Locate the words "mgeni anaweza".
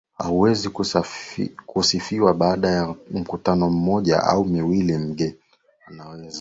4.97-6.29